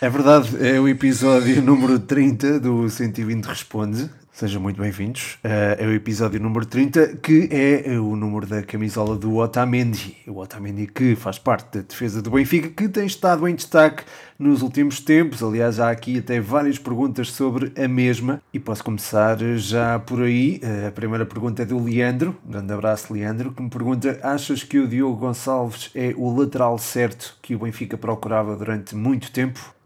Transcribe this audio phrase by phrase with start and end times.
[0.00, 4.08] É verdade, é o episódio número 30 do 120 Responde.
[4.30, 5.38] Sejam muito bem-vindos.
[5.44, 10.16] Uh, é o episódio número 30, que é o número da camisola do Otamendi.
[10.28, 14.04] O Otamendi que faz parte da defesa do Benfica, que tem estado em destaque
[14.38, 15.42] nos últimos tempos.
[15.42, 18.40] Aliás, há aqui até várias perguntas sobre a mesma.
[18.54, 20.60] E posso começar já por aí.
[20.62, 22.36] Uh, a primeira pergunta é do Leandro.
[22.46, 26.78] Um grande abraço, Leandro, que me pergunta: Achas que o Diogo Gonçalves é o lateral
[26.78, 29.76] certo que o Benfica procurava durante muito tempo?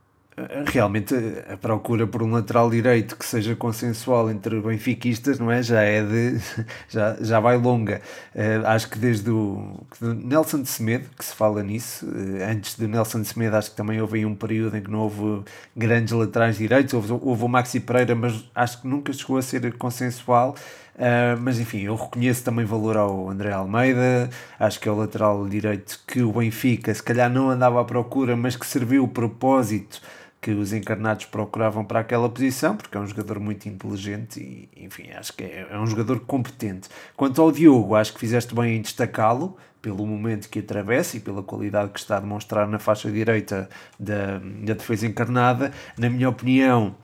[0.67, 1.15] Realmente
[1.51, 5.63] a procura por um lateral direito que seja consensual entre benfiquistas não é?
[5.63, 6.41] Já é de
[6.89, 8.01] já, já vai longa.
[8.35, 12.89] Uh, acho que desde o Nelson de Semedo que se fala nisso uh, antes do
[12.89, 15.45] Nelson de Semedo acho que também houve aí um período em que não houve
[15.77, 16.95] grandes laterais direitos.
[16.95, 20.55] Houve, houve o Maxi Pereira mas acho que nunca chegou a ser consensual.
[20.95, 25.49] Uh, mas enfim, eu reconheço também valor ao André Almeida, acho que é o lateral
[25.49, 30.03] direito que o Benfica se calhar não andava à procura, mas que serviu o propósito
[30.43, 35.13] que os encarnados procuravam para aquela posição, porque é um jogador muito inteligente e, enfim,
[35.13, 36.89] acho que é, é um jogador competente.
[37.17, 41.45] Quanto ao Diogo, acho que fizeste bem em destacá-lo, pelo momento que atravessa e pela
[41.45, 45.73] qualidade que está a demonstrar na faixa direita da, da defesa encarnada.
[45.97, 46.97] Na minha opinião,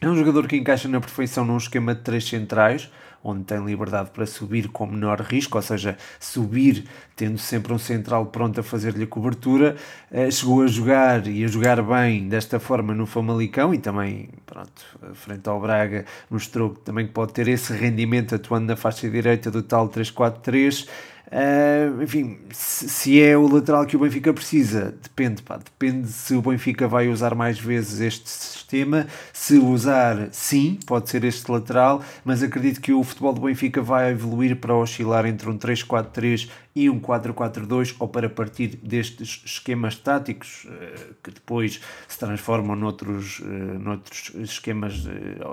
[0.00, 2.90] é um jogador que encaixa na perfeição num esquema de três centrais,
[3.24, 6.84] onde tem liberdade para subir com menor risco, ou seja, subir
[7.16, 9.76] tendo sempre um central pronto a fazer-lhe cobertura.
[10.10, 14.84] Uh, chegou a jogar e a jogar bem desta forma no Famalicão e também, pronto,
[15.14, 19.62] frente ao Braga, mostrou também que pode ter esse rendimento atuando na faixa direita do
[19.62, 20.86] tal 3-4-3.
[21.34, 26.32] Uh, enfim, se, se, é o lateral que o Benfica precisa, depende, pá, depende se
[26.36, 29.08] o Benfica vai usar mais vezes este sistema.
[29.32, 34.12] Se usar, sim, pode ser este lateral, mas acredito que o futebol do Benfica vai
[34.12, 40.66] evoluir para oscilar entre um 3-4-3 e um 4-4-2 ou para partir destes esquemas táticos
[40.68, 45.44] eh, que depois se transformam noutros, eh, noutros esquemas eh,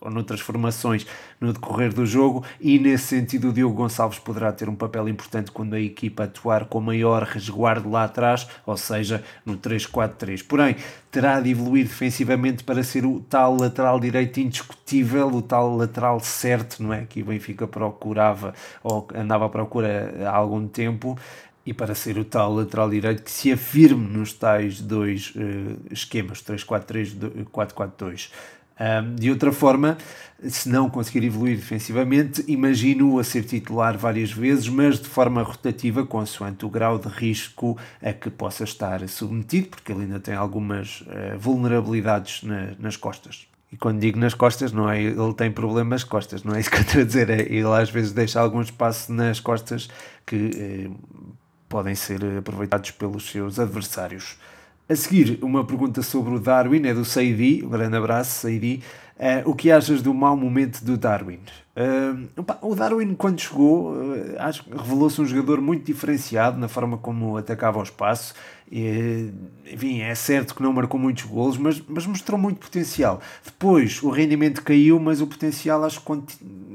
[0.00, 1.06] ou noutras formações
[1.38, 5.50] no decorrer do jogo e nesse sentido o Diogo Gonçalves poderá ter um papel importante
[5.50, 10.42] quando a equipa atuar com maior resguardo lá atrás, ou seja, no 3-4-3.
[10.46, 10.76] Porém,
[11.14, 16.82] terá de evoluir defensivamente para ser o tal lateral direito indiscutível, o tal lateral certo,
[16.82, 17.04] não é?
[17.04, 18.52] Que o Benfica procurava
[18.82, 21.16] ou andava à procura há algum tempo
[21.64, 26.42] e para ser o tal lateral direito que se afirme nos tais dois uh, esquemas,
[26.42, 28.30] 3-4-3, 4-4-2.
[28.80, 29.96] Um, de outra forma,
[30.42, 36.04] se não conseguir evoluir defensivamente, imagino-o a ser titular várias vezes, mas de forma rotativa,
[36.04, 41.02] consoante o grau de risco a que possa estar submetido, porque ele ainda tem algumas
[41.02, 43.46] uh, vulnerabilidades na, nas costas.
[43.74, 46.76] E quando digo nas costas, não é ele tem problemas costas, não é isso que
[46.76, 49.88] eu estou a dizer, é ele às vezes deixa algum espaço nas costas
[50.24, 50.90] que eh,
[51.68, 54.36] podem ser aproveitados pelos seus adversários.
[54.86, 58.82] A seguir, uma pergunta sobre o Darwin, é do Saidi, um grande abraço, Saidi.
[59.16, 61.38] Uh, o que achas do mau momento do Darwin?
[61.76, 66.66] Uh, opa, o Darwin, quando chegou, uh, acho que revelou-se um jogador muito diferenciado na
[66.66, 68.34] forma como atacava o espaço.
[69.72, 73.20] Enfim, é certo que não marcou muitos golos, mas, mas mostrou muito potencial.
[73.44, 76.06] Depois, o rendimento caiu, mas o potencial acho que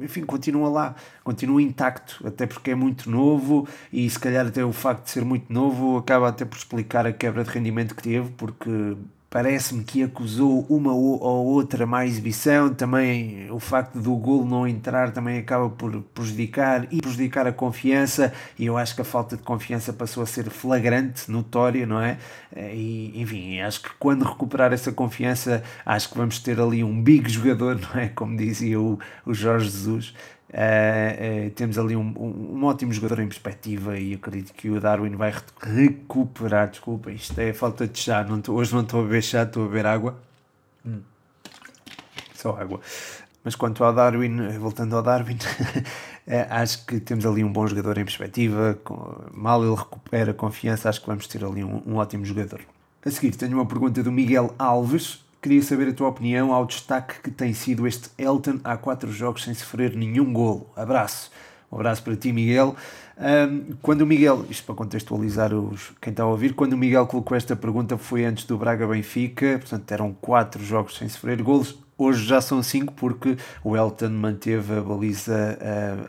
[0.02, 4.72] enfim, continua lá, continua intacto, até porque é muito novo e se calhar até o
[4.72, 8.30] facto de ser muito novo acaba até por explicar a quebra de rendimento que teve,
[8.38, 8.96] porque
[9.30, 15.12] parece-me que acusou uma ou outra má exibição, também o facto do golo não entrar
[15.12, 19.44] também acaba por prejudicar e prejudicar a confiança, e eu acho que a falta de
[19.44, 22.18] confiança passou a ser flagrante, notória, não é?
[22.56, 27.30] E, enfim, acho que quando recuperar essa confiança, acho que vamos ter ali um big
[27.30, 28.08] jogador, não é?
[28.10, 30.14] Como dizia o, o Jorge Jesus,
[30.50, 34.82] Uh, uh, temos ali um, um, um, ótimo jogador em perspectiva e acredito que o
[34.82, 36.70] Darwin vai recuperar.
[36.70, 38.24] Desculpa, isto é falta de chá.
[38.24, 40.20] Não tô, hoje não estou a beber chá, estou a beber água.
[40.84, 41.02] Hum.
[42.34, 42.82] Só água.
[43.44, 45.38] Mas quanto ao Darwin, eh, voltando ao Darwin,
[46.50, 48.78] acho que temos ali um bom jogador em perspectiva.
[49.32, 52.62] Mal ele recupera a confiança, acho que vamos ter ali um, um ótimo jogador.
[53.06, 57.22] A seguir, tenho uma pergunta do Miguel Alves Queria saber a tua opinião ao destaque
[57.22, 60.70] que tem sido este Elton há quatro jogos sem sofrer nenhum golo.
[60.76, 61.32] Abraço.
[61.72, 62.76] Um abraço para ti, Miguel.
[63.18, 67.08] Um, quando o Miguel, isto para contextualizar os, quem está a ouvir, quando o Miguel
[67.08, 71.78] colocou esta pergunta foi antes do Braga Benfica, portanto eram quatro jogos sem sofrer golos.
[71.98, 75.58] Hoje já são 5 porque o Elton manteve a baliza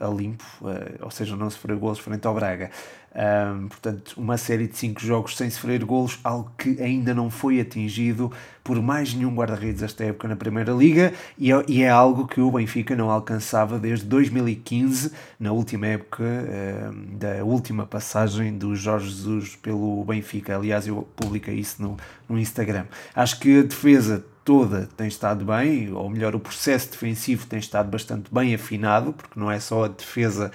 [0.00, 2.70] a, a limpo, a, ou seja, não sofreu golos frente ao Braga.
[3.12, 7.60] Um, portanto, uma série de 5 jogos sem sofrer golos, algo que ainda não foi
[7.60, 8.30] atingido
[8.62, 12.40] por mais nenhum guarda-redes esta época na Primeira Liga e é, e é, algo que
[12.40, 15.10] o Benfica não alcançava desde 2015,
[15.40, 20.54] na última época um, da última passagem do Jorge Jesus pelo Benfica.
[20.54, 21.96] Aliás, eu publiquei isso no,
[22.28, 22.84] no Instagram.
[23.12, 27.90] Acho que a defesa toda tem estado bem, ou melhor, o processo defensivo tem estado
[27.90, 30.50] bastante bem afinado, porque não é só a defesa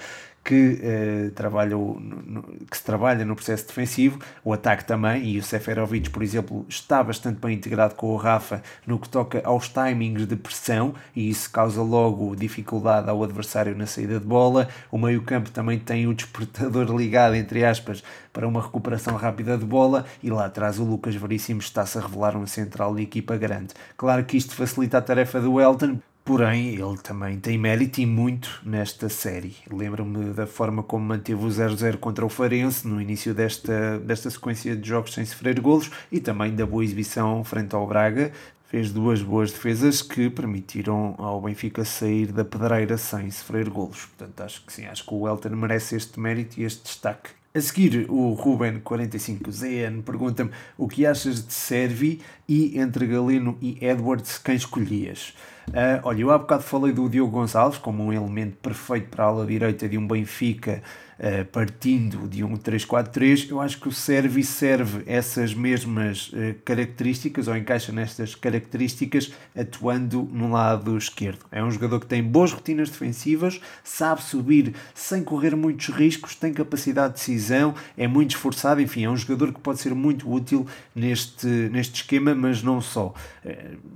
[0.46, 5.38] que, eh, trabalha o, no, que se trabalha no processo defensivo, o ataque também, e
[5.40, 9.68] o Seferovic, por exemplo, está bastante bem integrado com o Rafa no que toca aos
[9.68, 14.68] timings de pressão, e isso causa logo dificuldade ao adversário na saída de bola.
[14.88, 20.04] O meio-campo também tem o despertador ligado, entre aspas, para uma recuperação rápida de bola,
[20.22, 23.74] e lá atrás o Lucas Veríssimo está-se a revelar um central de equipa grande.
[23.96, 28.60] Claro que isto facilita a tarefa do Elton, Porém, ele também tem mérito e muito
[28.64, 29.54] nesta série.
[29.70, 34.74] Lembro-me da forma como manteve o 0-0 contra o Farense no início desta, desta sequência
[34.74, 38.32] de jogos sem sofrer golos e também da boa exibição frente ao Braga.
[38.68, 44.06] Fez duas boas defesas que permitiram ao Benfica sair da pedreira sem sofrer golos.
[44.06, 47.30] Portanto, acho que sim, acho que o Elton merece este mérito e este destaque.
[47.54, 54.38] A seguir, o Ruben45ZN pergunta-me o que achas de Servi e entre Galeno e Edwards,
[54.38, 55.32] quem escolhias?
[55.68, 59.26] Uh, olha, eu há bocado falei do Diogo Gonçalves como um elemento perfeito para a
[59.28, 60.82] ala direita de um Benfica
[61.18, 63.50] uh, partindo de um 3-4-3.
[63.50, 70.28] Eu acho que o Servi serve essas mesmas uh, características ou encaixa nestas características atuando
[70.32, 71.40] no lado esquerdo.
[71.50, 76.52] É um jogador que tem boas rotinas defensivas, sabe subir sem correr muitos riscos, tem
[76.52, 80.66] capacidade de decisão, é muito esforçado, enfim, é um jogador que pode ser muito útil
[80.94, 83.14] neste, neste esquema, mas não só.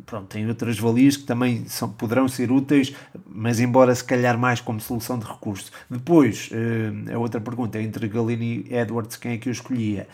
[0.06, 2.94] pronto, tem outras valias que também são, poderão ser úteis,
[3.26, 5.70] mas embora se calhar mais como solução de recurso.
[5.88, 10.06] Depois, uh, a outra pergunta, entre Galeno e Edwards, quem é que eu escolhia?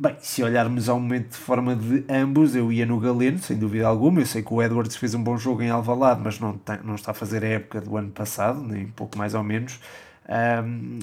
[0.00, 3.86] Bem, se olharmos ao momento de forma de ambos, eu ia no Galeno, sem dúvida
[3.86, 4.20] alguma.
[4.20, 6.94] Eu sei que o Edwards fez um bom jogo em Alvalade, mas não, tem, não
[6.94, 9.80] está a fazer a época do ano passado, nem pouco mais ou menos.
[10.28, 10.98] Um,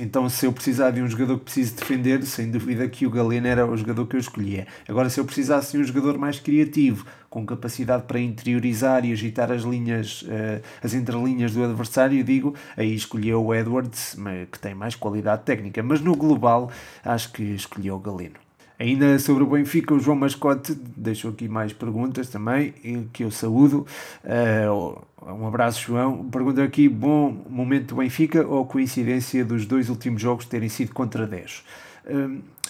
[0.00, 3.46] então, se eu precisar de um jogador que precise defender, sem dúvida que o Galeno
[3.46, 4.66] era o jogador que eu escolhia.
[4.88, 9.52] Agora, se eu precisasse de um jogador mais criativo, com capacidade para interiorizar e agitar
[9.52, 14.16] as linhas, uh, as entrelinhas do adversário, digo, aí escolhi o Edwards,
[14.50, 15.82] que tem mais qualidade técnica.
[15.82, 16.70] Mas no global,
[17.04, 18.43] acho que escolhi o Galeno.
[18.84, 22.74] Ainda sobre o Benfica, o João Mascote deixou aqui mais perguntas também,
[23.14, 23.86] que eu saúdo.
[24.22, 26.28] Uh, um abraço, João.
[26.28, 31.26] Pergunta aqui: bom momento do Benfica ou coincidência dos dois últimos jogos terem sido contra
[31.26, 31.64] 10?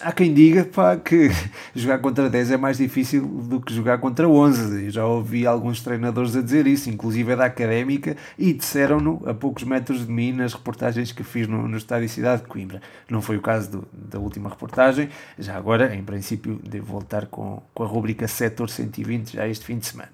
[0.00, 1.31] Há quem diga pá, que
[1.75, 4.87] jogar contra 10 é mais difícil do que jogar contra 11.
[4.87, 9.62] Eu já ouvi alguns treinadores a dizer isso, inclusive da académica, e disseram-no a poucos
[9.62, 12.82] metros de mim nas reportagens que fiz no, no Estádio Cidade de Coimbra.
[13.08, 15.08] Não foi o caso do, da última reportagem,
[15.38, 19.79] já agora, em princípio, devo voltar com, com a rubrica Setor 120 já este fim
[19.79, 20.12] de semana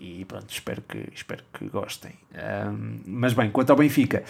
[0.00, 2.12] e pronto, espero que, espero que gostem.
[2.32, 4.22] Um, mas bem, quanto ao Benfica,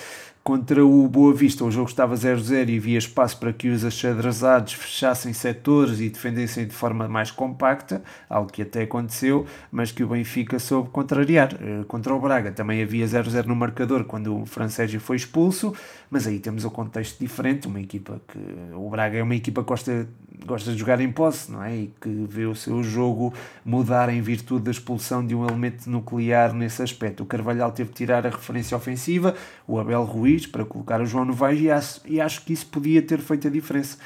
[0.49, 4.73] contra o Boa Vista o jogo estava 0-0 e havia espaço para que os achadrezados
[4.73, 10.09] fechassem setores e defendessem de forma mais compacta, algo que até aconteceu, mas que o
[10.09, 11.53] Benfica soube contrariar.
[11.53, 15.75] Uh, contra o Braga também havia 0-0 no marcador quando o Francésio foi expulso,
[16.11, 18.39] mas aí temos um contexto diferente, uma equipa que...
[18.75, 20.09] o Braga é uma equipa que gosta
[20.47, 21.77] gosta de jogar em posse, não é?
[21.77, 23.33] E que vê o seu jogo
[23.65, 27.23] mudar em virtude da expulsão de um elemento nuclear nesse aspecto.
[27.23, 29.35] O Carvalhal teve de tirar a referência ofensiva,
[29.69, 33.03] o Abel Ruiz para colocar o João Novaes e acho, e acho que isso podia
[33.03, 33.99] ter feito a diferença.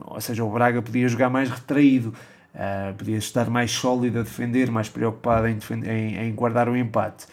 [0.00, 2.12] Ou seja, o Braga podia jogar mais retraído,
[2.54, 7.26] uh, podia estar mais sólido a defender, mais preocupado em, em, em guardar o empate.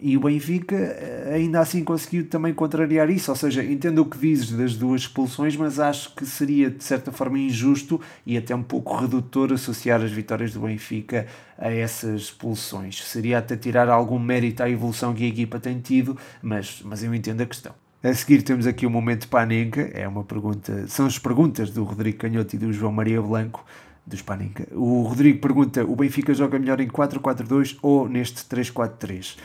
[0.00, 4.18] E o Benfica eh, ainda assim conseguiu também contrariar isso, ou seja, entendo o que
[4.18, 8.62] dizes das duas expulsões, mas acho que seria de certa forma injusto e até um
[8.62, 13.02] pouco redutor associar as vitórias do Benfica a essas expulsões.
[13.04, 17.14] Seria até tirar algum mérito à evolução que a equipa tem tido, mas, mas eu
[17.14, 17.72] entendo a questão.
[18.02, 22.18] A seguir temos aqui o momento Panenka, é uma pergunta, são as perguntas do Rodrigo
[22.18, 23.64] Canhoto e do João Maria Blanco,
[24.06, 24.66] do Panenka.
[24.72, 29.36] O Rodrigo pergunta: o Benfica joga melhor em 4-4-2 ou neste 3-4-3?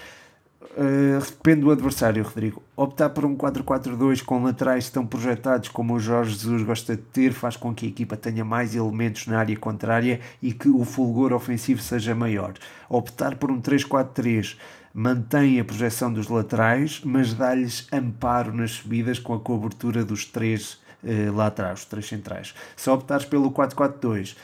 [1.19, 2.61] Depende do adversário, Rodrigo.
[2.75, 7.33] Optar por um 4-4-2 com laterais tão projetados como o Jorge Jesus gosta de ter
[7.33, 11.33] faz com que a equipa tenha mais elementos na área contrária e que o fulgor
[11.33, 12.53] ofensivo seja maior.
[12.87, 14.57] Optar por um 3-4-3
[14.93, 20.79] mantém a projeção dos laterais, mas dá-lhes amparo nas subidas com a cobertura dos três
[21.03, 22.53] uh, lá atrás, os três centrais.
[22.75, 24.35] Se optares pelo 4-4-2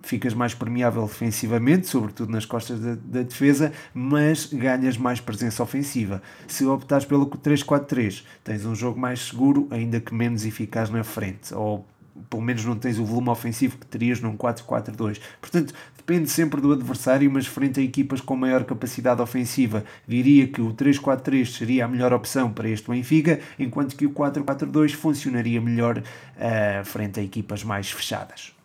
[0.00, 6.22] ficas mais permeável defensivamente, sobretudo nas costas da, da, defesa, mas ganhas mais presença ofensiva.
[6.46, 11.52] Se optares pelo 3-4-3, tens um jogo mais seguro, ainda que menos eficaz na frente,
[11.54, 11.86] ou
[12.28, 15.20] pelo menos não tens o volume ofensivo que terias num 4-4-2.
[15.40, 20.60] Portanto, depende sempre do adversário, mas frente a equipas com maior capacidade ofensiva, diria que
[20.60, 25.98] o 3-4-3 seria a melhor opção para este Benfica, enquanto que o 4-4-2 funcionaria melhor
[25.98, 28.57] uh, frente a equipas mais fechadas.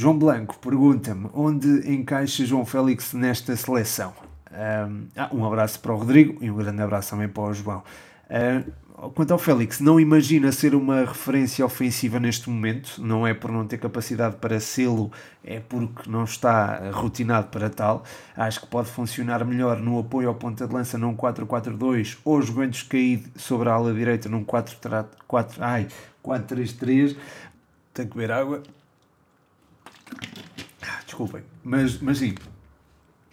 [0.00, 4.14] João Blanco pergunta-me onde encaixa João Félix nesta seleção.
[4.50, 7.82] Um, ah, um abraço para o Rodrigo e um grande abraço também para o João.
[8.30, 13.52] Uh, quanto ao Félix, não imagina ser uma referência ofensiva neste momento, não é por
[13.52, 15.12] não ter capacidade para sê-lo,
[15.44, 18.02] é porque não está rotinado para tal.
[18.34, 22.70] Acho que pode funcionar melhor no apoio ao ponta de lança num 4-4-2 ou jogando
[22.70, 27.16] descaído sobre a ala direita num 4-3-3.
[27.92, 28.62] Tenho que beber água
[31.20, 31.42] desculpem.
[31.62, 32.34] Mas, mas sim,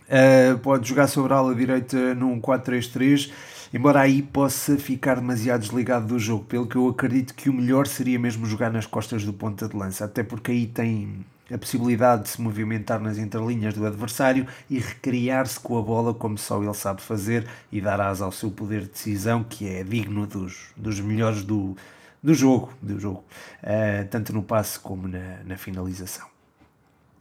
[0.08, 3.32] uh, pode jogar sobre a ala direita num 4-3-3,
[3.74, 7.88] embora aí possa ficar demasiado desligado do jogo, pelo que eu acredito que o melhor
[7.88, 12.24] seria mesmo jogar nas costas do ponta de lança, até porque aí tem a possibilidade
[12.24, 16.74] de se movimentar nas entrelinhas do adversário e recriar-se com a bola como só ele
[16.74, 21.00] sabe fazer e dar asa ao seu poder de decisão que é digno dos, dos
[21.00, 21.78] melhores do,
[22.22, 23.24] do jogo, do jogo
[23.64, 26.37] uh, tanto no passe como na, na finalização.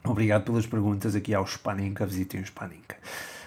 [0.06, 2.96] Obrigado pelas perguntas aqui ao Spaninka, visitem o Spaninka.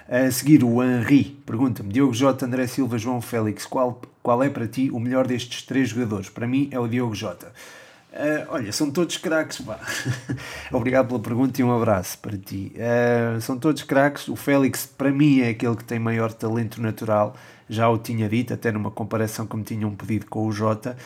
[0.08, 4.68] A seguir, o Henri pergunta-me: Diogo Jota, André Silva, João Félix, qual, qual é para
[4.68, 6.30] ti o melhor destes três jogadores?
[6.30, 7.52] Para mim é o Diogo Jota.
[8.12, 9.80] Uh, olha, são todos craques, pá.
[10.74, 12.74] Obrigado pela pergunta e um abraço para ti.
[12.76, 14.28] Uh, são todos craques.
[14.28, 17.36] O Félix, para mim, é aquele que tem maior talento natural.
[17.70, 20.98] Já o tinha dito, até numa comparação que me tinham pedido com o Jota.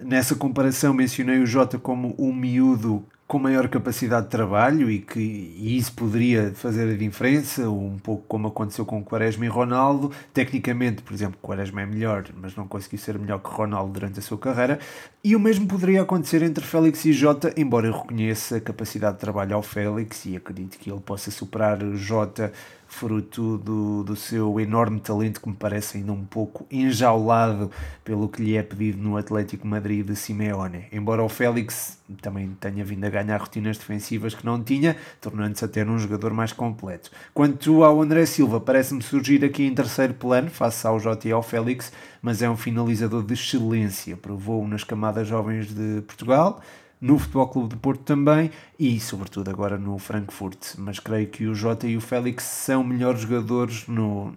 [0.00, 5.18] Nessa comparação mencionei o Jota como um miúdo com maior capacidade de trabalho e que
[5.18, 10.12] e isso poderia fazer a diferença, um pouco como aconteceu com Quaresma e Ronaldo.
[10.32, 14.22] Tecnicamente, por exemplo, Quaresma é melhor, mas não conseguiu ser melhor que Ronaldo durante a
[14.22, 14.78] sua carreira.
[15.24, 19.20] E o mesmo poderia acontecer entre Félix e Jota, embora eu reconheça a capacidade de
[19.20, 22.52] trabalho ao Félix e acredito que ele possa superar Jota
[22.86, 27.70] fruto do, do seu enorme talento que me parece ainda um pouco enjaulado
[28.04, 30.86] pelo que lhe é pedido no Atlético Madrid de Simeone.
[30.92, 35.84] Embora o Félix também tenha vindo a ganhar rotinas defensivas que não tinha, tornando-se até
[35.84, 37.10] um jogador mais completo.
[37.34, 41.42] Quanto ao André Silva, parece-me surgir aqui em terceiro plano, face ao Jota e ao
[41.42, 46.60] Félix, mas é um finalizador de excelência, provou nas camadas jovens de Portugal,
[47.00, 50.74] no Futebol Clube de Porto também e, sobretudo, agora no Frankfurt.
[50.78, 54.34] Mas creio que o Jota e o Félix são melhores jogadores no,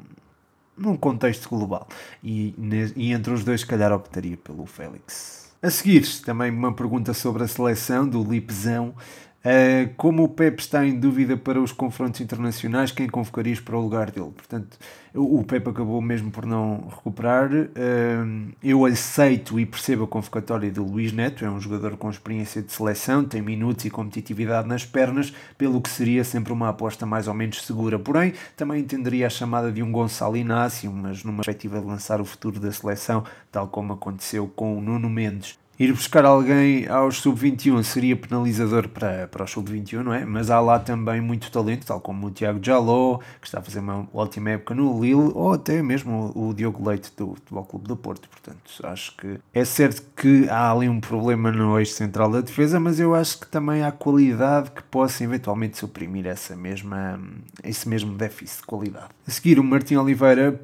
[0.77, 1.87] num contexto global.
[2.23, 2.53] E,
[2.95, 5.49] e entre os dois, se calhar, optaria pelo Félix.
[5.61, 8.95] A seguir, também uma pergunta sobre a seleção do Lipzão.
[9.39, 13.81] Uh, como o Pep está em dúvida para os confrontos internacionais, quem convocarias para o
[13.81, 14.31] lugar dele?
[14.35, 14.77] Portanto,
[15.15, 17.49] o Pep acabou mesmo por não recuperar.
[17.49, 22.61] Uh, eu aceito e percebo a convocatória de Luís Neto, é um jogador com experiência
[22.61, 27.29] de seleção, tem minutos e competitividade nas pernas, pelo que seria sempre uma aposta mais
[27.29, 27.97] ou menos segura.
[27.97, 32.25] Porém, também entenderia a chamada de um Gonçalo Inácio, mas numa perspectiva de lançar o
[32.25, 37.81] futuro da seleção, tal como aconteceu com o Nuno Mendes ir buscar alguém aos sub-21
[37.83, 40.25] seria penalizador para, para os sub-21, não é?
[40.25, 43.79] Mas há lá também muito talento, tal como o Tiago Jaló, que está a fazer
[43.79, 47.95] uma ótima época no Lille, ou até mesmo o Diogo Leite do Futebol Clube do
[47.95, 48.27] Porto.
[48.27, 52.77] Portanto, acho que é certo que há ali um problema no eixo central da defesa,
[52.77, 57.17] mas eu acho que também há qualidade que possa eventualmente suprimir essa mesma,
[57.63, 59.07] esse mesmo déficit de qualidade.
[59.25, 60.59] A seguir, o Martim Oliveira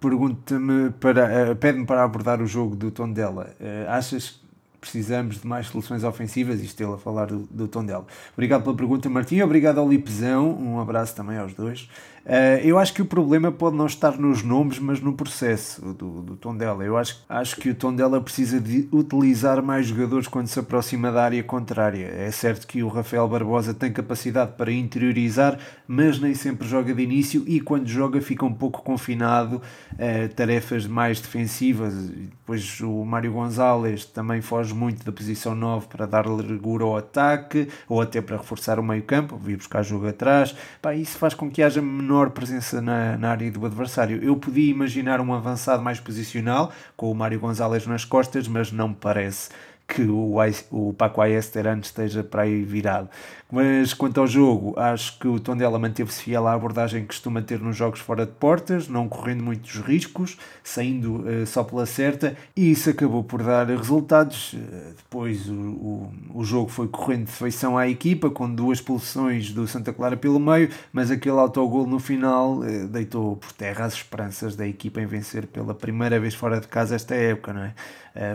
[0.00, 3.54] pergunta-me para, uh, pede-me para abordar o jogo do Tondela.
[3.60, 4.44] Uh, achas
[4.80, 8.06] precisamos de mais soluções ofensivas, isto ele a falar do, do Tondela.
[8.34, 11.88] Obrigado pela pergunta, Martim, obrigado ao Lipezão, um abraço também aos dois.
[12.26, 16.22] Uh, eu acho que o problema pode não estar nos nomes, mas no processo do,
[16.22, 16.82] do Tondela.
[16.82, 21.22] Eu acho, acho que o Tondela precisa de utilizar mais jogadores quando se aproxima da
[21.22, 22.06] área contrária.
[22.06, 25.56] É certo que o Rafael Barbosa tem capacidade para interiorizar,
[25.86, 30.84] mas nem sempre joga de início e quando joga fica um pouco confinado a tarefas
[30.84, 31.94] mais defensivas.
[31.94, 37.68] Depois o Mário Gonzalez também foge muito da posição 9 para dar largura ao ataque
[37.88, 40.56] ou até para reforçar o meio campo, vir buscar jogo atrás.
[40.82, 44.22] Pá, isso faz com que haja menor menor presença na, na área do adversário.
[44.22, 48.88] Eu podia imaginar um avançado mais posicional, com o Mário Gonzalez nas costas, mas não
[48.88, 49.50] me parece
[49.86, 50.36] que o,
[50.70, 53.08] o Paco Ayesteran esteja para aí virado.
[53.50, 57.60] Mas quanto ao jogo, acho que o Tondela manteve-se fiel à abordagem que costuma ter
[57.60, 62.72] nos jogos fora de portas, não correndo muitos riscos, saindo uh, só pela certa, e
[62.72, 64.54] isso acabou por dar resultados.
[64.54, 69.52] Uh, depois o, o, o, jogo foi correndo de feição à equipa, com duas expulsões
[69.52, 73.94] do Santa Clara pelo meio, mas aquele autogol no final uh, deitou por terra as
[73.94, 77.74] esperanças da equipa em vencer pela primeira vez fora de casa esta época, não é?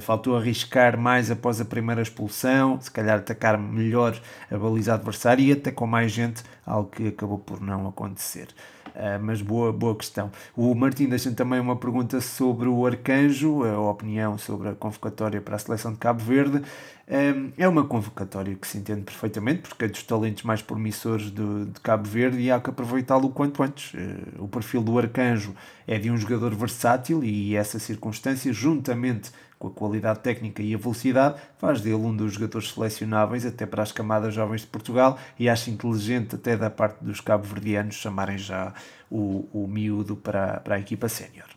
[0.02, 4.20] Faltou arriscar mais após a primeira expulsão, se calhar atacar melhor
[4.50, 8.48] a baliza adversário e até com mais gente, algo que acabou por não acontecer.
[8.92, 10.32] Uh, mas boa, boa questão.
[10.56, 15.56] O Martim deixa também uma pergunta sobre o Arcanjo, a opinião sobre a convocatória para
[15.56, 16.62] a seleção de Cabo Verde.
[17.08, 21.66] Um, é uma convocatória que se entende perfeitamente, porque é dos talentos mais promissores de,
[21.66, 23.94] de Cabo Verde e há que aproveitá-lo o quanto antes.
[23.94, 25.56] Uh, o perfil do Arcanjo
[25.88, 30.78] é de um jogador versátil e essa circunstância, juntamente com a qualidade técnica e a
[30.78, 35.48] velocidade, faz dele um dos jogadores selecionáveis até para as camadas jovens de Portugal e
[35.48, 38.74] acho inteligente até da parte dos cabo-verdianos chamarem já
[39.10, 41.48] o, o miúdo para, para a equipa sénior.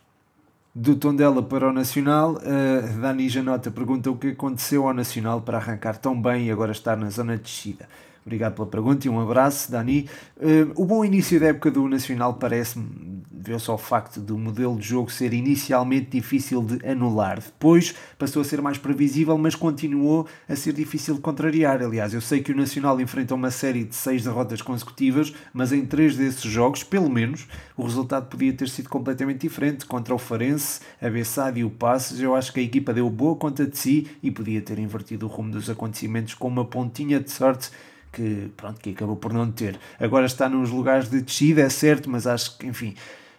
[0.73, 5.57] Do Tondela para o Nacional, uh, Dani Janota pergunta o que aconteceu ao Nacional para
[5.57, 7.87] arrancar tão bem e agora estar na zona de descida.
[8.25, 10.09] Obrigado pela pergunta e um abraço, Dani.
[10.37, 14.87] Uh, o bom início da época do Nacional parece-me, vê-se ao facto do modelo de
[14.87, 17.39] jogo ser inicialmente difícil de anular.
[17.39, 21.83] Depois passou a ser mais previsível, mas continuou a ser difícil de contrariar.
[21.83, 25.85] Aliás, eu sei que o Nacional enfrenta uma série de seis derrotas consecutivas, mas em
[25.85, 29.85] três desses jogos, pelo menos, o resultado podia ter sido completamente diferente.
[29.85, 33.35] Contra o Farense, a Bessade e o Passes, eu acho que a equipa deu boa
[33.35, 37.29] conta de si e podia ter invertido o rumo dos acontecimentos com uma pontinha de
[37.29, 37.69] sorte
[38.15, 39.77] que, pronto, que acabou por não ter.
[39.99, 42.95] Agora está nos lugares de descida, é certo, mas acho que, enfim,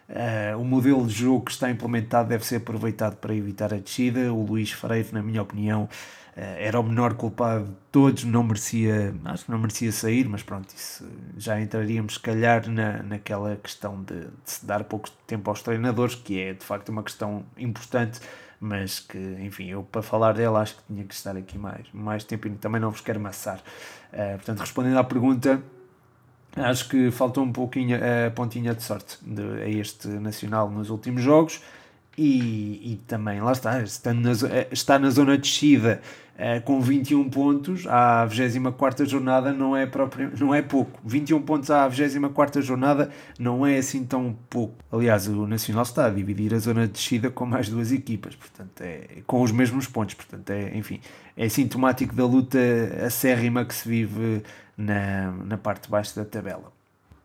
[0.07, 4.31] uh, o modelo de jogo que está implementado deve ser aproveitado para evitar a descida.
[4.31, 5.89] O Luís Freire, na minha opinião, uh,
[6.35, 10.69] era o menor culpado de todos, não merecia, acho que não merecia sair, mas pronto,
[10.75, 11.03] isso
[11.35, 16.13] já entraríamos, se calhar, na, naquela questão de, de se dar pouco tempo aos treinadores,
[16.13, 18.19] que é de facto uma questão importante
[18.59, 22.23] mas que, enfim, eu para falar dela acho que tinha que estar aqui mais, mais
[22.23, 23.61] tempo e também não vos quero maçar.
[24.11, 25.61] Uh, portanto, respondendo à pergunta,
[26.55, 31.21] acho que faltou um pouquinho a pontinha de sorte de, a este Nacional nos últimos
[31.21, 31.61] jogos
[32.17, 34.31] e, e também, lá está, está na,
[34.71, 36.01] está na zona de descida
[36.37, 40.99] uh, com 21 pontos à 24 jornada não é, próprio, não é pouco.
[41.03, 44.75] 21 pontos à 24 jornada não é assim tão pouco.
[44.91, 48.81] Aliás, o Nacional está a dividir a zona de descida com mais duas equipas, portanto,
[48.81, 50.15] é, com os mesmos pontos.
[50.15, 50.99] Portanto, é, enfim,
[51.35, 52.57] é sintomático da luta
[53.05, 54.43] acérrima que se vive
[54.77, 56.71] na, na parte de baixo da tabela.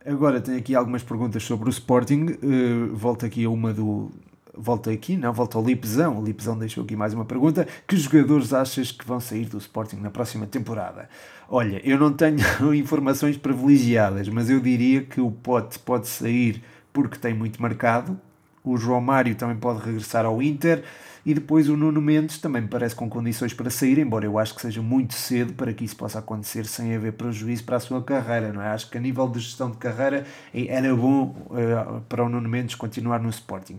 [0.04, 2.26] Agora tenho aqui algumas perguntas sobre o Sporting.
[2.42, 4.10] Uh, volto aqui a uma do,
[4.54, 6.18] volta aqui, não, volta ao Lipzão.
[6.18, 7.66] O Lipzão deixou aqui mais uma pergunta.
[7.86, 11.08] Que jogadores achas que vão sair do Sporting na próxima temporada?
[11.48, 12.38] Olha, eu não tenho
[12.74, 16.62] informações privilegiadas, mas eu diria que o Pote pode sair
[16.92, 18.18] porque tem muito marcado.
[18.64, 20.84] O João Mário também pode regressar ao Inter.
[21.24, 24.56] E depois o Nuno Mendes também me parece com condições para sair, embora eu acho
[24.56, 28.02] que seja muito cedo para que isso possa acontecer sem haver prejuízo para a sua
[28.02, 28.68] carreira, não é?
[28.68, 32.74] Acho que a nível de gestão de carreira era bom uh, para o Nuno Mendes
[32.74, 33.78] continuar no Sporting.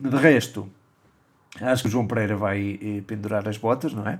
[0.00, 0.68] De resto,
[1.60, 4.18] acho que o João Pereira vai eh, pendurar as botas, não é?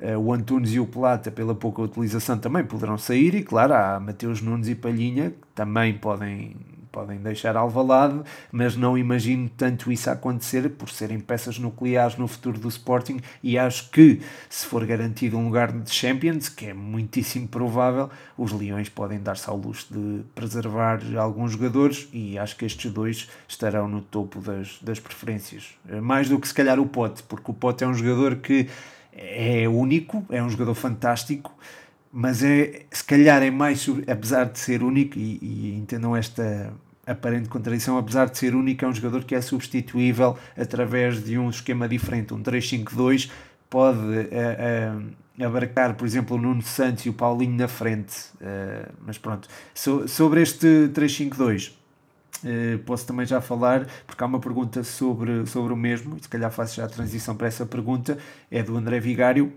[0.00, 3.98] Uh, o Antunes e o Plata, pela pouca utilização, também poderão sair, e claro, há
[3.98, 6.54] Mateus Nunes e Palhinha, que também podem
[6.90, 8.20] podem deixar Alvalade,
[8.50, 13.58] mas não imagino tanto isso acontecer por serem peças nucleares no futuro do Sporting e
[13.58, 18.88] acho que se for garantido um lugar de Champions, que é muitíssimo provável, os Leões
[18.88, 24.00] podem dar-se ao luxo de preservar alguns jogadores e acho que estes dois estarão no
[24.00, 25.74] topo das, das preferências.
[26.02, 28.68] Mais do que se calhar o Pote, porque o Pote é um jogador que
[29.12, 31.52] é único, é um jogador fantástico,
[32.12, 36.72] mas é se calhar é mais apesar de ser único e, e entendam esta
[37.06, 41.48] aparente contradição, apesar de ser único, é um jogador que é substituível através de um
[41.48, 43.30] esquema diferente, um 3-5-2
[43.70, 48.92] pode uh, uh, abarcar, por exemplo, o Nuno Santos e o Paulinho na frente, uh,
[49.06, 51.72] mas pronto, so, sobre este 3-5-2
[52.86, 56.52] posso também já falar, porque há uma pergunta sobre, sobre o mesmo, e se calhar
[56.52, 58.16] faço já a transição para essa pergunta,
[58.48, 59.52] é do André Vigário,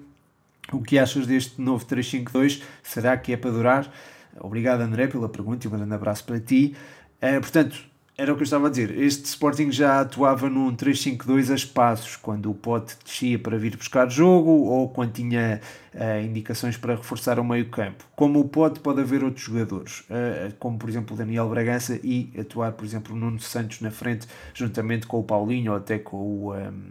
[0.77, 2.63] o que achas deste novo 352?
[2.83, 3.93] Será que é para durar?
[4.39, 6.75] Obrigado, André, pela pergunta e um grande abraço para ti.
[7.21, 8.95] Uh, portanto, era o que eu estava a dizer.
[8.99, 14.09] Este Sporting já atuava num 3-5-2 a espaços, quando o Pote descia para vir buscar
[14.09, 15.59] jogo ou quando tinha
[15.93, 18.05] uh, indicações para reforçar o meio-campo.
[18.15, 22.31] Como o Pote, pode haver outros jogadores, uh, como por exemplo o Daniel Bragança e
[22.39, 26.17] atuar, por exemplo, o Nuno Santos na frente, juntamente com o Paulinho ou até com
[26.17, 26.81] o, um,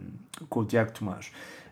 [0.49, 1.31] com o Tiago Tomás.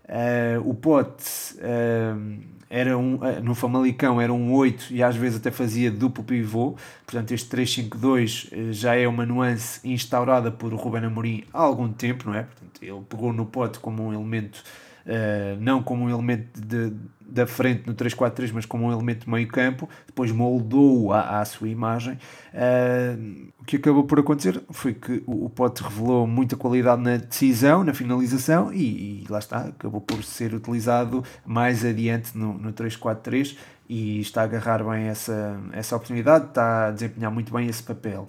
[0.10, 1.24] Uh, o Pote
[1.58, 6.24] uh, era um, uh, no Famalicão era um 8 e às vezes até fazia duplo
[6.24, 12.28] pivô, portanto este 3-5-2 já é uma nuance instaurada por Ruben Amorim há algum tempo,
[12.28, 12.43] não é?
[12.43, 14.63] Portanto, ele pegou no Pote como um elemento
[15.10, 19.30] Uh, não como um elemento de, da frente no 3-4-3, mas como um elemento de
[19.30, 22.13] meio campo, depois moldou-o à, sua imagem.
[22.54, 27.17] Uh, o que acabou por acontecer foi que o, o Pote revelou muita qualidade na
[27.17, 32.72] decisão, na finalização, e, e, lá está, acabou por ser utilizado mais adiante no, no
[32.72, 33.58] 3-4-3
[33.89, 38.28] e está a agarrar bem essa, essa oportunidade, está a desempenhar muito bem esse papel.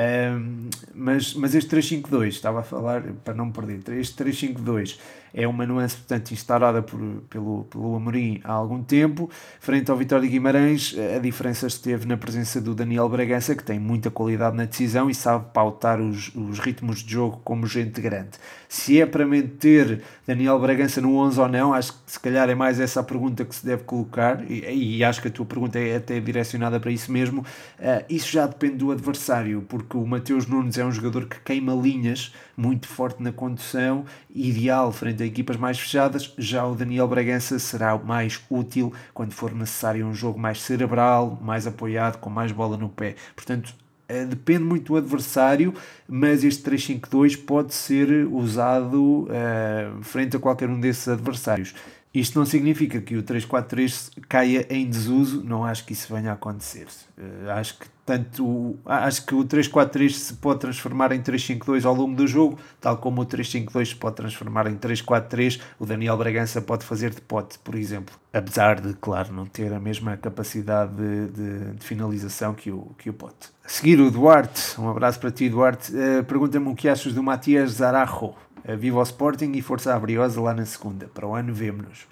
[0.00, 4.98] Um, mas, mas este 352, estava a falar para não me perder, este 352
[5.32, 9.30] é uma nuance, portanto, instaurada por, pelo, pelo Amorim há algum tempo.
[9.60, 13.78] Frente ao Vitória de Guimarães, a diferença esteve na presença do Daniel Bragança, que tem
[13.78, 18.30] muita qualidade na decisão e sabe pautar os, os ritmos de jogo como gente grande.
[18.68, 22.54] Se é para manter Daniel Bragança no 11 ou não, acho que se calhar é
[22.54, 25.78] mais essa a pergunta que se deve colocar, e, e acho que a tua pergunta
[25.78, 27.40] é até direcionada para isso mesmo.
[27.40, 31.72] Uh, isso já depende do adversário, porque o Mateus Nunes é um jogador que queima
[31.72, 36.32] linhas muito forte na condução, ideal frente a equipas mais fechadas.
[36.38, 41.66] Já o Daniel Bragança será mais útil quando for necessário um jogo mais cerebral, mais
[41.66, 43.16] apoiado, com mais bola no pé.
[43.34, 43.74] Portanto,
[44.10, 45.72] eh, depende muito do adversário,
[46.08, 51.74] mas este 3-5-2 pode ser usado uh, frente a qualquer um desses adversários.
[52.12, 56.34] Isto não significa que o 343 caia em desuso, não acho que isso venha a
[56.34, 56.88] acontecer.
[57.16, 62.16] Uh, acho que tanto acho que o 343 se pode transformar em 352 ao longo
[62.16, 66.84] do jogo, tal como o 352 se pode transformar em 343, o Daniel Bragança pode
[66.84, 68.16] fazer de pote, por exemplo.
[68.32, 73.08] Apesar de, claro, não ter a mesma capacidade de, de, de finalização que o, que
[73.08, 73.50] o pote.
[73.64, 77.22] A seguir, o Duarte, um abraço para ti, Duarte, uh, pergunta-me o que achas do
[77.22, 78.34] Matias Zarajo.
[78.78, 81.06] Viva o Sporting e força abriosa lá na segunda.
[81.06, 82.06] Para o ano vemos-nos.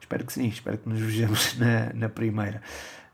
[0.00, 2.60] Espero que sim, espero que nos vejamos na, na primeira.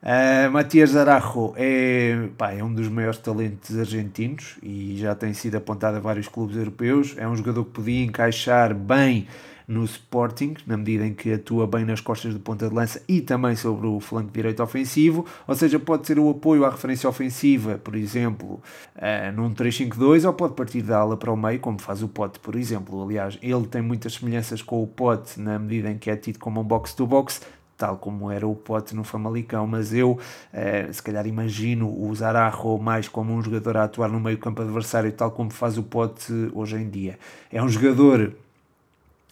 [0.02, 5.56] Uh, Matias Arajo é, pá, é um dos maiores talentos argentinos e já tem sido
[5.56, 7.14] apontado a vários clubes europeus.
[7.18, 9.28] É um jogador que podia encaixar bem
[9.70, 13.20] no Sporting, na medida em que atua bem nas costas do ponta de lança e
[13.20, 17.78] também sobre o flanco direito ofensivo, ou seja, pode ser o apoio à referência ofensiva,
[17.78, 18.60] por exemplo,
[18.96, 22.40] uh, num 3-5-2, ou pode partir da ala para o meio, como faz o Pote,
[22.40, 23.00] por exemplo.
[23.00, 26.60] Aliás, ele tem muitas semelhanças com o Pote na medida em que é tido como
[26.60, 27.40] um box-to-box,
[27.78, 32.76] tal como era o Pote no Famalicão, mas eu uh, se calhar imagino o Zarajo
[32.78, 36.32] mais como um jogador a atuar no meio campo adversário, tal como faz o Pote
[36.52, 37.16] hoje em dia.
[37.52, 38.34] É um jogador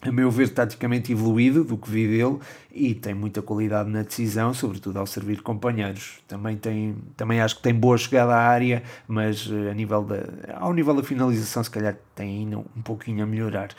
[0.01, 2.39] a meu ver, taticamente evoluído do que vi dele
[2.71, 6.19] e tem muita qualidade na decisão, sobretudo ao servir companheiros.
[6.27, 10.23] Também, tem, também acho que tem boa chegada à área, mas eh, a nível da,
[10.55, 13.69] ao nível da finalização, se calhar tem ainda um pouquinho a melhorar.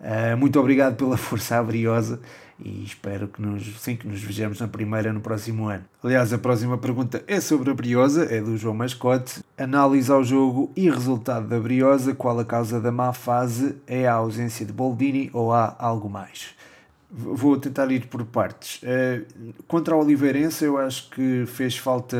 [0.00, 2.20] Uh, muito obrigado pela força abriosa
[2.58, 5.84] e espero que nos, sim, que nos vejamos na primeira no próximo ano.
[6.02, 9.42] Aliás, a próxima pergunta é sobre a Briosa, é do João Mascote.
[9.58, 13.76] Análise ao jogo e resultado da Briosa, qual a causa da má fase?
[13.86, 16.54] É a ausência de Boldini ou há algo mais?
[17.10, 18.82] Vou tentar ir por partes.
[18.82, 22.16] Uh, contra o Oliveirense, eu acho que fez falta.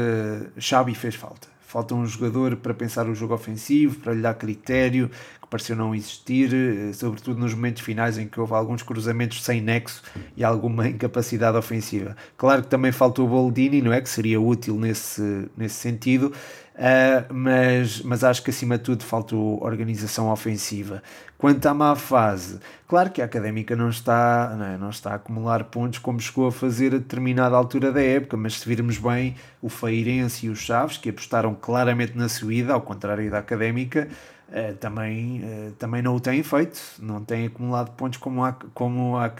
[0.57, 1.53] Xabi fez falta.
[1.74, 5.10] Falta um jogador para pensar o jogo ofensivo, para lhe dar critério,
[5.54, 10.00] pareceu não existir, eh, sobretudo nos momentos finais em que houve alguns cruzamentos sem nexo
[10.37, 12.16] e alguma incapacidade ofensiva.
[12.37, 14.00] Claro que também faltou o Boldini, não é?
[14.00, 16.32] Que seria útil nesse, nesse sentido,
[16.74, 21.02] uh, mas, mas acho que acima de tudo faltou organização ofensiva.
[21.37, 22.58] Quanto à má fase,
[22.88, 24.78] claro que a académica não está, não, é?
[24.78, 28.60] não está a acumular pontos como chegou a fazer a determinada altura da época, mas
[28.60, 33.30] se virmos bem, o Feirense e os Chaves, que apostaram claramente na subida, ao contrário
[33.30, 34.08] da académica,
[34.46, 39.16] Uh, também, uh, também não o têm feito, não têm acumulado pontos como a, como
[39.16, 39.32] a,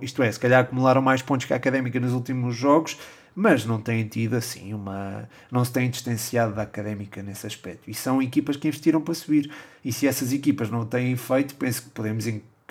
[0.00, 2.96] isto é, se calhar acumularam mais pontos que a Académica nos últimos jogos,
[3.34, 5.28] mas não têm tido assim uma.
[5.50, 7.90] não se têm distanciado da Académica nesse aspecto.
[7.90, 9.50] E são equipas que investiram para subir.
[9.84, 12.26] E se essas equipas não têm feito, penso que podemos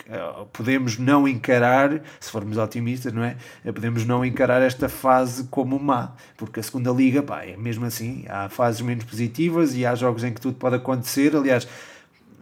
[0.07, 3.37] eh, podemos não encarar, se formos otimistas, não é?
[3.65, 7.85] Eh, podemos não encarar esta fase como má, porque a segunda liga, pá, é mesmo
[7.85, 11.35] assim, há fases menos positivas e há jogos em que tudo pode acontecer.
[11.35, 11.67] Aliás,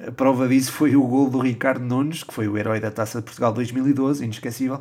[0.05, 3.19] a prova disso foi o gol do Ricardo Nunes, que foi o herói da Taça
[3.19, 4.79] de Portugal 2012, inesquecível.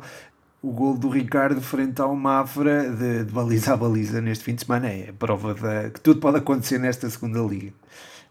[0.67, 4.65] O gol do Ricardo frente ao Mafra, de, de baliza a baliza neste fim de
[4.65, 7.71] semana, é prova de, que tudo pode acontecer nesta segunda liga.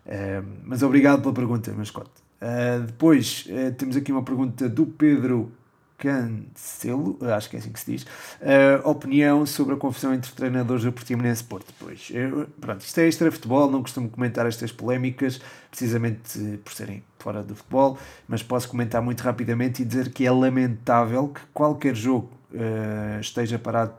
[0.05, 2.11] Uh, mas obrigado pela pergunta, mascote.
[2.42, 5.51] Uh, depois uh, temos aqui uma pergunta do Pedro
[5.98, 10.85] Cancelo, acho que é assim que se diz, uh, opinião sobre a confusão entre treinadores
[10.85, 11.72] do Portimonense Porto.
[11.78, 17.02] Pois, eu, pronto, isto é extra futebol, não costumo comentar estas polémicas, precisamente por serem
[17.18, 21.94] fora do futebol, mas posso comentar muito rapidamente e dizer que é lamentável que qualquer
[21.94, 23.94] jogo uh, esteja parado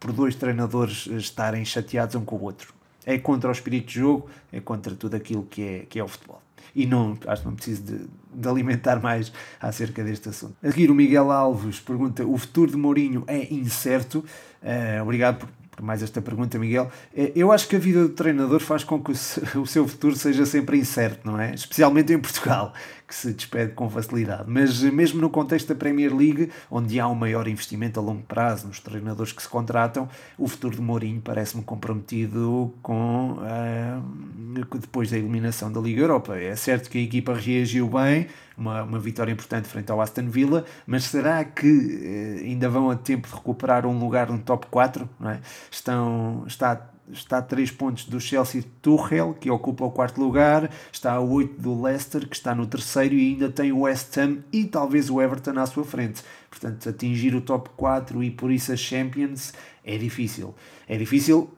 [0.00, 2.73] por dois treinadores estarem chateados um com o outro.
[3.06, 6.08] É contra o espírito de jogo, é contra tudo aquilo que é, que é o
[6.08, 6.40] futebol
[6.74, 8.00] e não, acho que não preciso de,
[8.34, 10.56] de, alimentar mais acerca deste assunto.
[10.62, 14.24] A seguir, o Miguel Alves pergunta: o futuro de Mourinho é incerto?
[14.62, 16.90] Uh, obrigado por, por, mais esta pergunta, Miguel.
[17.12, 20.44] Uh, eu acho que a vida do treinador faz com que o seu futuro seja
[20.44, 21.54] sempre incerto, não é?
[21.54, 22.72] Especialmente em Portugal,
[23.06, 24.44] que se despede com facilidade.
[24.46, 28.66] Mas mesmo no contexto da Premier League, onde há um maior investimento a longo prazo
[28.66, 35.18] nos treinadores que se contratam, o futuro de Mourinho parece-me comprometido com uh, depois da
[35.18, 36.38] eliminação da Liga Europa.
[36.38, 40.64] É certo que a equipa reagiu bem, uma, uma vitória importante frente ao Aston Villa,
[40.86, 45.08] mas será que uh, ainda vão a tempo de recuperar um lugar no top 4?
[45.20, 45.40] Não é?
[45.70, 51.12] Estão, está está a 3 pontos do Chelsea Tuchel, que ocupa o quarto lugar, está
[51.12, 54.64] a 8 do Leicester, que está no terceiro, e ainda tem o West Ham e
[54.64, 56.22] talvez o Everton à sua frente.
[56.50, 59.52] Portanto, atingir o top 4 e por isso a Champions
[59.84, 60.54] é difícil.
[60.88, 61.50] É difícil,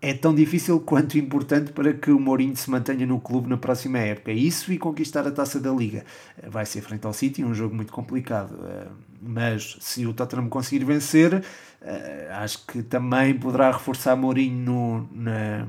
[0.00, 3.98] é tão difícil quanto importante para que o Mourinho se mantenha no clube na próxima
[3.98, 4.32] época.
[4.32, 6.04] Isso e conquistar a taça da Liga.
[6.46, 8.54] Vai ser frente ao City, um jogo muito complicado.
[8.64, 8.86] Eh,
[9.20, 11.42] mas se o Tottenham conseguir vencer
[11.80, 15.64] Uh, acho que também poderá reforçar Mourinho no, na,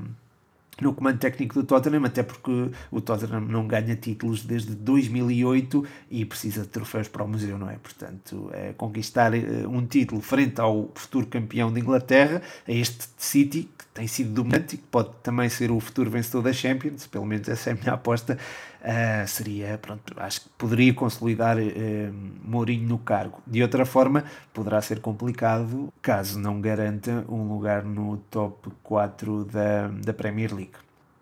[0.80, 6.24] no comando técnico do Tottenham, até porque o Tottenham não ganha títulos desde 2008 e
[6.24, 7.76] precisa de troféus para o museu, não é?
[7.76, 13.68] Portanto, é conquistar uh, um título frente ao futuro campeão de Inglaterra, a este City,
[13.76, 17.26] que tem sido dominante e que pode também ser o futuro vencedor da Champions, pelo
[17.26, 18.38] menos essa é a minha aposta,
[18.82, 22.14] uh, seria, pronto, acho que poderia consolidar uh,
[22.44, 23.42] Mourinho no cargo.
[23.46, 29.88] De outra forma, poderá ser complicado caso não garanta um lugar no top 4 da,
[29.88, 30.72] da Premier League.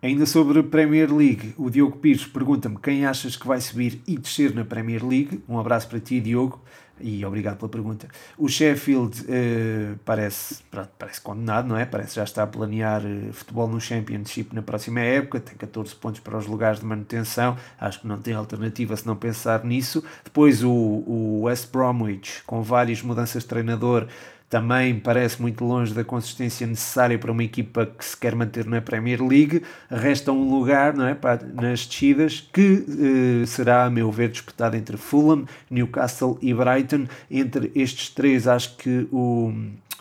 [0.01, 4.55] Ainda sobre Premier League, o Diogo Pires pergunta-me quem achas que vai subir e descer
[4.55, 5.43] na Premier League.
[5.47, 6.61] Um abraço para ti, Diogo
[6.99, 8.07] e obrigado pela pergunta.
[8.37, 11.85] O Sheffield uh, parece, pronto, parece condenado, não é?
[11.85, 16.19] Parece já estar a planear uh, futebol no Championship na próxima época, tem 14 pontos
[16.19, 20.03] para os lugares de manutenção, acho que não tem alternativa se não pensar nisso.
[20.23, 24.07] Depois o, o West Bromwich, com várias mudanças de treinador,
[24.49, 28.81] também parece muito longe da consistência necessária para uma equipa que se quer manter na
[28.81, 29.61] Premier League.
[29.89, 32.83] Resta um lugar não é, para, nas descidas que
[33.43, 37.05] eh, será, a meu ver, disputado entre Fulham, Newcastle e Brighton.
[37.29, 39.53] Entre estes três, acho que o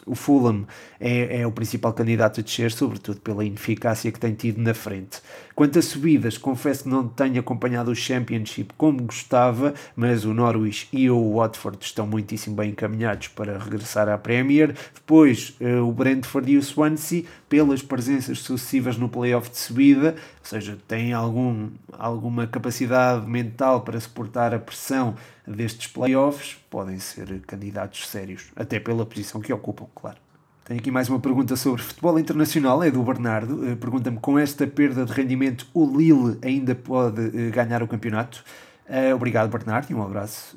[0.08, 0.66] o Fulham
[0.98, 5.20] é, é o principal candidato a descer, sobretudo pela ineficácia que tem tido na frente.
[5.58, 10.88] Quanto a subidas, confesso que não tenho acompanhado o Championship como gostava, mas o Norwich
[10.92, 14.76] e o Watford estão muitíssimo bem encaminhados para regressar à Premier.
[14.94, 20.46] Depois, eh, o Brentford e o Swansea, pelas presenças sucessivas no playoff de subida, ou
[20.46, 28.06] seja, têm algum, alguma capacidade mental para suportar a pressão destes playoffs, podem ser candidatos
[28.06, 30.27] sérios, até pela posição que ocupam, claro.
[30.68, 33.66] Tenho aqui mais uma pergunta sobre futebol internacional, é do Bernardo.
[33.66, 38.44] Eh, pergunta-me: com esta perda de rendimento, o Lille ainda pode eh, ganhar o campeonato?
[38.86, 40.56] Uh, obrigado, Bernardo, e um abraço.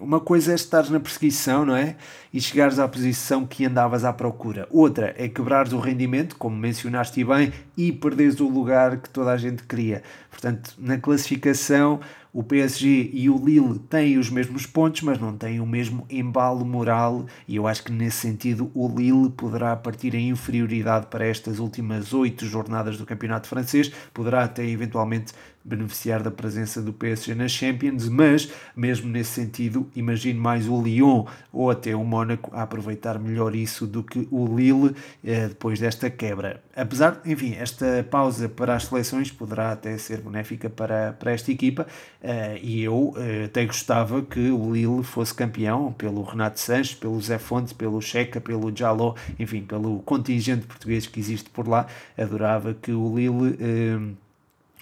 [0.00, 1.94] Uma coisa é estares na perseguição, não é?
[2.32, 4.66] E chegares à posição que andavas à procura.
[4.68, 9.36] Outra é quebrares o rendimento, como mencionaste bem, e perderes o lugar que toda a
[9.38, 10.02] gente queria.
[10.30, 12.00] Portanto, na classificação,
[12.32, 16.64] o PSG e o Lille têm os mesmos pontos, mas não têm o mesmo embalo
[16.64, 21.58] moral, e eu acho que nesse sentido o Lille poderá partir em inferioridade para estas
[21.58, 25.32] últimas oito jornadas do campeonato francês, poderá até eventualmente
[25.64, 31.26] beneficiar da presença do PSG na Champions, mas mesmo nesse sentido, imagino mais o Lyon
[31.52, 36.08] ou até o Mónaco a aproveitar melhor isso do que o Lille eh, depois desta
[36.08, 36.62] quebra.
[36.80, 41.86] Apesar, enfim, esta pausa para as seleções poderá até ser benéfica para, para esta equipa
[42.22, 47.20] eh, e eu eh, até gostava que o Lille fosse campeão pelo Renato Sanches, pelo
[47.20, 51.86] Zé Fonte, pelo Checa, pelo Jaló, enfim, pelo contingente português que existe por lá.
[52.16, 54.16] Adorava que o Lille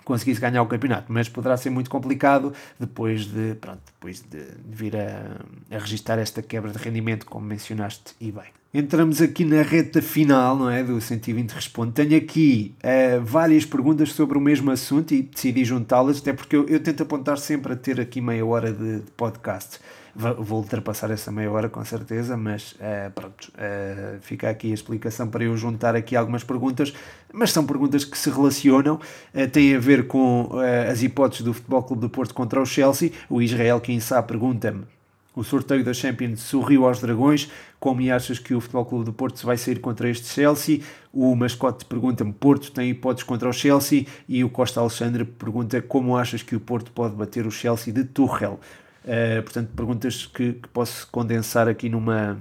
[0.05, 4.97] conseguisse ganhar o campeonato, mas poderá ser muito complicado depois de, pronto, depois de vir
[4.97, 8.47] a, a registrar esta quebra de rendimento, como mencionaste e bem.
[8.73, 11.93] Entramos aqui na reta final não é, do 120 Responde.
[11.93, 16.67] Tenho aqui uh, várias perguntas sobre o mesmo assunto e decidi juntá-las, até porque eu,
[16.69, 19.81] eu, tento apontar sempre a ter aqui meia hora de, de podcast
[20.19, 25.29] vou ultrapassar essa meia hora com certeza, mas uh, pronto, uh, fica aqui a explicação
[25.29, 26.93] para eu juntar aqui algumas perguntas,
[27.33, 30.51] mas são perguntas que se relacionam, uh, têm a ver com
[30.91, 33.13] as hipóteses do Futebol Clube do Porto contra o Chelsea.
[33.31, 34.98] O Israel quem sabe pergunta-me
[35.39, 37.49] o sorteio da Champions sorriu aos dragões.
[37.79, 40.81] Como achas que o Futebol Clube do Porto vai sair contra este Chelsea?
[41.13, 44.05] O mascote pergunta-me: Porto tem hipóteses contra o Chelsea?
[44.29, 48.03] E o Costa Alexandre pergunta: Como achas que o Porto pode bater o Chelsea de
[48.03, 48.59] Tuchel?
[49.05, 52.37] Uh, portanto, perguntas que, que posso condensar aqui numa,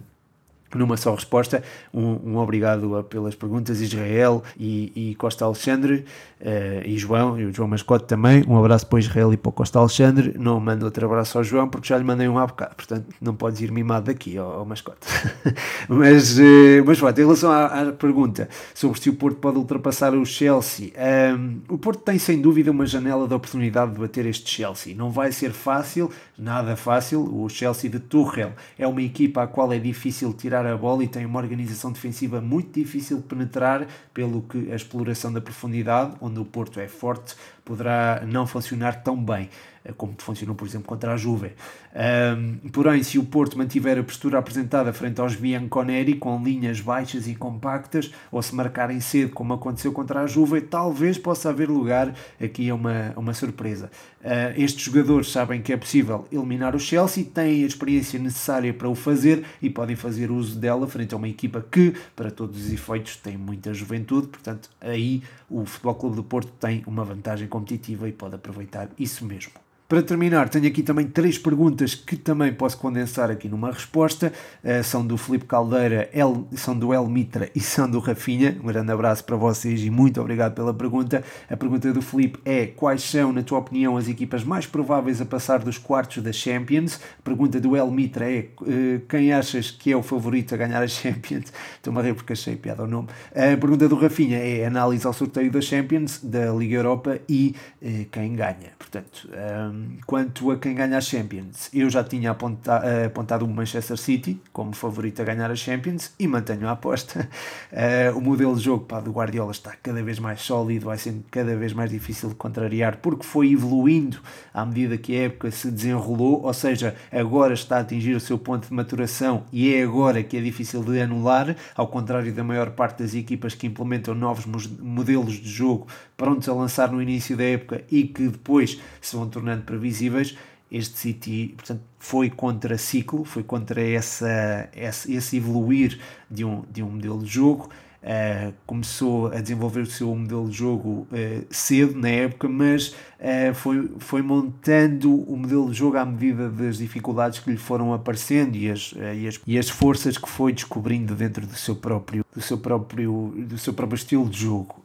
[0.75, 1.63] numa só resposta.
[1.93, 6.05] Um, um obrigado pelas perguntas, Israel e, e Costa Alexandre,
[6.41, 8.43] uh, e João, e o João Mascote também.
[8.47, 10.33] Um abraço para Israel e para o Costa Alexandre.
[10.37, 13.35] Não mando outro abraço ao João porque já lhe mandei um há bocado, portanto não
[13.35, 15.07] podes ir mimado daqui ao, ao Mascote.
[15.87, 20.13] mas, uh, mas pronto, em relação à, à, pergunta sobre se o Porto pode ultrapassar
[20.13, 24.25] o Chelsea, um, ehm, o Porto tem sem dúvida uma janela de oportunidade de bater
[24.25, 24.95] este Chelsea.
[24.95, 27.21] Não vai ser fácil, nada fácil.
[27.23, 31.03] O Chelsea de Tuchel é uma equipa à qual é difícil tirar tirar a bola
[31.03, 36.15] e tem uma organização defensiva muito difícil de penetrar, pelo que a exploração da profundidade,
[36.19, 37.35] onde o Porto é forte,
[37.67, 39.49] poderá não funcionar tão bem.
[39.87, 41.51] Eh, como funcionou, por exemplo, contra a Juve.
[41.95, 47.27] Um, porém, se o Porto mantiver a postura apresentada frente aos Bianconeri, com linhas baixas
[47.27, 52.13] e compactas, ou se marcarem cedo, como aconteceu contra a Juve, talvez possa haver lugar
[52.41, 53.89] aqui a uma, uma surpresa.
[54.21, 58.89] Uh, estes jogadores sabem que é possível eliminar o Chelsea, têm a experiência necessária para
[58.89, 62.71] o fazer e podem fazer uso dela frente a uma equipa que, para todos os
[62.71, 68.07] efeitos, tem muita juventude, portanto, aí o Futebol Clube do Porto tem uma vantagem competitiva
[68.07, 69.53] e pode aproveitar isso mesmo.
[69.87, 74.33] Para terminar, tenho aqui também três perguntas que também posso condensar aqui numa resposta.
[74.61, 78.57] Uh, são do Felipe Caldeira, El, são do El Mitra e são do Rafinha.
[78.61, 81.23] Um grande abraço para vocês e muito obrigado pela pergunta.
[81.49, 85.25] A pergunta do Felipe é: quais são, na tua opinião, as equipas mais prováveis a
[85.25, 86.99] passar dos quartos da Champions?
[87.19, 90.83] A pergunta do El Mitra é: uh, quem achas que é o favorito a ganhar
[90.83, 91.53] a Champions?
[91.77, 93.07] Estou-me a rir porque achei piada o nome.
[93.31, 98.05] A pergunta do Rafinha é análise ao sorteio da Champions, da Liga Europa e uh,
[98.11, 98.73] quem ganha.
[98.77, 99.29] Portanto.
[99.31, 103.97] Um, quanto a quem ganha a Champions, eu já tinha aponta, uh, apontado o Manchester
[103.97, 107.29] City como favorito a ganhar a Champions e mantenho a aposta.
[107.71, 111.23] Uh, o modelo de jogo pá, do Guardiola está cada vez mais sólido, vai sendo
[111.29, 114.19] cada vez mais difícil de contrariar porque foi evoluindo
[114.53, 118.37] à medida que a época se desenrolou, ou seja, agora está a atingir o seu
[118.37, 122.71] ponto de maturação e é agora que é difícil de anular, ao contrário da maior
[122.71, 124.45] parte das equipas que implementam novos
[124.79, 129.29] modelos de jogo prontos a lançar no início da época e que depois se vão
[129.29, 130.35] tornando previsíveis,
[130.71, 135.99] este City portanto, foi contra ciclo, foi contra essa, esse, esse evoluir
[136.29, 137.69] de um, de um modelo de jogo.
[138.03, 143.53] Uh, começou a desenvolver o seu modelo de jogo uh, cedo na época, mas uh,
[143.55, 148.55] foi, foi montando o modelo de jogo à medida das dificuldades que lhe foram aparecendo
[148.55, 152.41] e as, e as, e as forças que foi descobrindo dentro do seu próprio, do
[152.41, 154.83] seu próprio, do seu próprio estilo de jogo.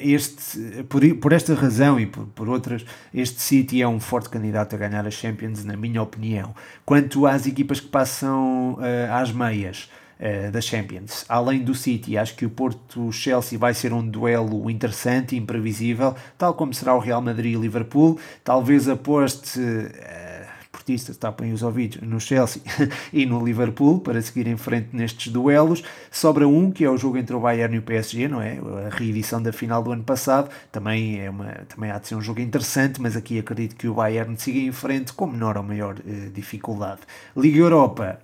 [0.00, 4.74] este, por, por esta razão e por, por outras, este City é um forte candidato
[4.74, 6.54] a ganhar a Champions, na minha opinião.
[6.86, 8.78] Quanto às equipas que passam
[9.10, 9.90] às meias,
[10.24, 11.24] uh, da Champions.
[11.28, 16.54] Além do City, acho que o Porto-Chelsea vai ser um duelo interessante e imprevisível, tal
[16.54, 18.18] como será o Real Madrid e Liverpool.
[18.42, 19.60] Talvez aposte.
[19.60, 20.44] Uh,
[20.84, 22.60] portistas tapem os ouvidos no Chelsea
[23.12, 25.82] e no Liverpool para seguir em frente nestes duelos.
[26.10, 28.58] Sobra um, que é o jogo entre o Bayern e o PSG, não é?
[28.86, 30.50] A reedição da final do ano passado.
[30.70, 33.94] Também, é uma, também há de ser um jogo interessante, mas aqui acredito que o
[33.94, 37.00] Bayern siga em frente com menor ou maior uh, dificuldade.
[37.36, 38.18] Liga Europa,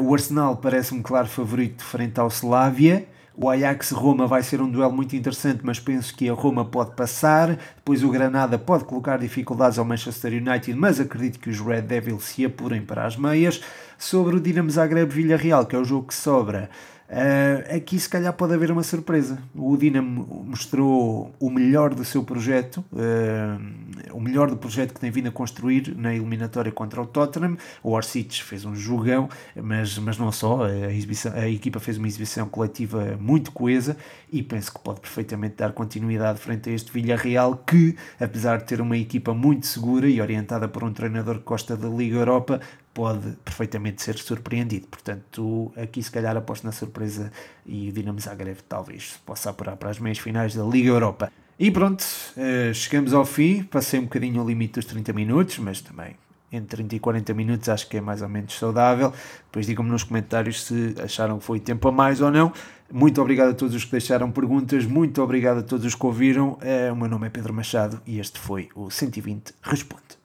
[0.00, 3.06] o Arsenal parece-me claro favorito frente ao Slavia.
[3.38, 7.58] O Ajax-Roma vai ser um duelo muito interessante, mas penso que a Roma pode passar.
[7.76, 12.24] Depois o Granada pode colocar dificuldades ao Manchester United, mas acredito que os Red Devils
[12.24, 13.60] se apurem para as meias.
[13.98, 16.70] Sobre o Dinamo Zagreb-Villarreal, que é o jogo que sobra,
[17.08, 19.38] Uh, aqui se calhar pode haver uma surpresa.
[19.54, 25.10] O Dinamo mostrou o melhor do seu projeto, uh, o melhor do projeto que tem
[25.10, 27.56] vindo a construir na eliminatória contra o Tottenham.
[27.82, 32.08] O Orsic fez um jogão, mas, mas não só, a, exibição, a equipa fez uma
[32.08, 33.96] exibição coletiva muito coesa
[34.32, 38.80] e penso que pode perfeitamente dar continuidade frente a este Villarreal que, apesar de ter
[38.80, 42.60] uma equipa muito segura e orientada por um treinador que gosta da Liga Europa,
[42.96, 44.86] pode perfeitamente ser surpreendido.
[44.86, 47.30] Portanto, aqui se calhar aposto na surpresa
[47.66, 51.30] e o Dinamo Zagreb talvez possa apurar para as meias finais da Liga Europa.
[51.58, 52.02] E pronto,
[52.38, 53.64] eh, chegamos ao fim.
[53.64, 56.16] Passei um bocadinho o limite dos 30 minutos, mas também
[56.50, 59.12] entre 30 e 40 minutos acho que é mais ou menos saudável.
[59.44, 62.50] Depois digam-me nos comentários se acharam que foi tempo a mais ou não.
[62.90, 66.56] Muito obrigado a todos os que deixaram perguntas, muito obrigado a todos os que ouviram.
[66.62, 70.15] Eh, o meu nome é Pedro Machado e este foi o 120 Responde.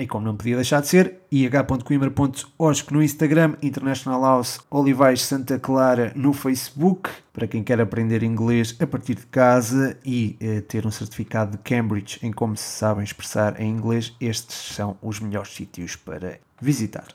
[0.00, 6.12] E como não podia deixar de ser, ih.coimbra.osc no Instagram, International House Olivais Santa Clara
[6.14, 10.90] no Facebook, para quem quer aprender inglês a partir de casa e eh, ter um
[10.92, 15.96] certificado de Cambridge em como se sabem expressar em inglês, estes são os melhores sítios
[15.96, 17.08] para visitar.